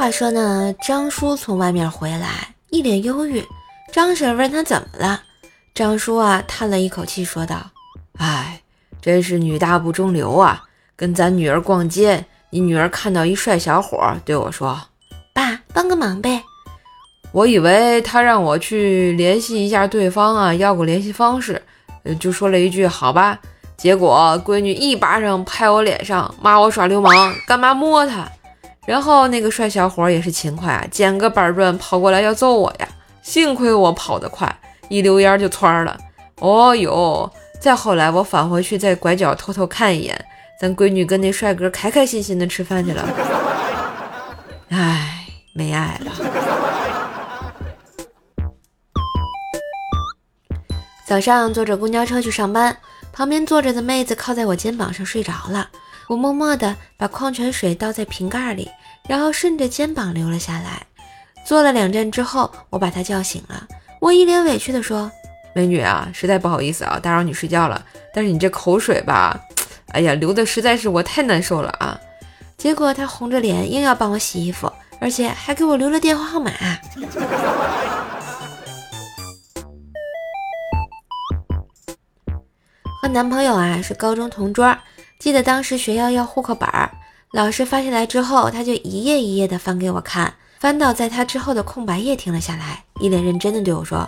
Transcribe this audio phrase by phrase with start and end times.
[0.00, 3.44] 话说呢，张叔从外面回来，一脸忧郁。
[3.92, 5.20] 张婶问他怎么了，
[5.74, 7.70] 张叔啊叹了一口气说道
[8.16, 8.62] ：“哎，
[9.02, 10.64] 真是女大不中留啊！
[10.96, 14.80] 跟咱女儿逛街，你女儿看到一帅小伙，对我说
[15.34, 16.42] ：‘爸，帮个忙呗。’
[17.32, 21.62] 我以为他让我去联系一下对方啊，要个联系方式，
[22.18, 23.38] 就说了一句好吧。
[23.76, 28.26] 结果闺女一巴掌拍我脸上，骂我耍流氓，干嘛摸她？
[28.90, 32.88] 然后那个帅小伙也是勤快啊，捡个板砖跑过来要揍我呀。”
[33.22, 34.52] 幸亏我跑得快，
[34.88, 35.96] 一溜烟就窜了。
[36.40, 37.30] 哦呦！
[37.60, 40.24] 再后来，我返回去在拐角偷偷看一眼，
[40.60, 43.08] 咱闺女跟那帅哥开开心心的吃饭去了。
[44.70, 46.10] 唉，没爱了。
[51.06, 52.76] 早上坐着公交车去上班，
[53.12, 55.68] 旁边坐着的妹子靠在我肩膀上睡着了。
[56.08, 58.68] 我默默地把矿泉水倒在瓶盖里，
[59.10, 60.86] 然后顺着肩膀流了下来。
[61.44, 63.66] 坐了两站之后，我把她叫醒了。
[63.98, 65.10] 我一脸委屈地说
[65.52, 67.84] ：“美女啊，实在不好意思啊，打扰你睡觉了。
[68.14, 69.36] 但是你这口水吧，
[69.90, 71.98] 哎呀，流的实在是我太难受了啊。”
[72.56, 76.52] 结果她红着脸硬要帮我洗衣服，而且还给我留了电话号码。
[83.02, 84.78] 和男朋友啊是高中同桌，
[85.18, 86.88] 记得当时学校要户口本儿，
[87.32, 90.34] 老师发下来之后，他就一页一页的翻给我看。
[90.58, 94.04] 翻到在他之后的空白页，停了下来，一脸认真的对我说：“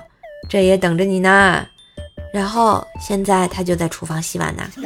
[0.51, 1.65] 这也等着你呢。”
[2.35, 4.65] 然后现在他就在厨房洗碗呢。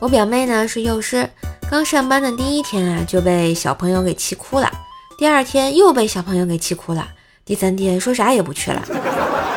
[0.00, 1.30] 我表妹呢是幼师，
[1.70, 4.68] 刚上班的第一天啊就被小朋友给气哭了，
[5.16, 7.08] 第二天又被小朋友给气哭了，
[7.44, 8.82] 第三天说啥也不去了。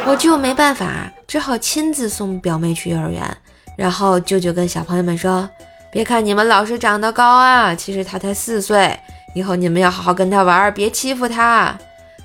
[0.06, 3.36] 我就没办法，只好亲自送表妹去幼儿园。
[3.78, 5.50] 然后舅舅跟小朋友们说。
[5.94, 8.98] 别看你们老师长得高啊，其实他才四岁。
[9.36, 11.78] 以后你们要好好跟他玩，别欺负他。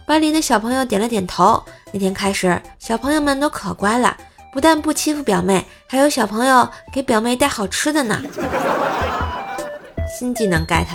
[0.07, 1.61] 班里的小朋友点了点头。
[1.91, 4.17] 那天开始，小朋友们都可乖了，
[4.53, 8.23] 不但不欺负表妹，还有小朋友给表妹带好吃的呢。
[10.17, 10.87] 新技能 get。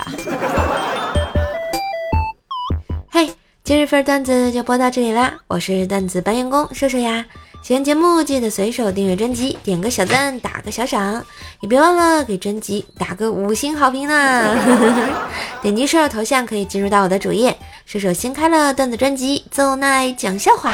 [3.09, 3.33] 嘿，
[3.65, 7.25] 今日份段子就播到这里啦，我是段子搬运工瘦瘦呀。
[7.61, 11.23] 喜欢节目记得随手订阅专辑，点个小赞，打个小赏，
[11.59, 14.57] 也别忘了给专辑打个五星好评呢。
[15.61, 17.55] 点击射手头像可以进入到我的主页，
[17.85, 20.71] 射手新开了段子专辑《奏奈讲笑话》，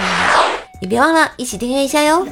[0.81, 2.25] 也别忘了一起订阅一下哟。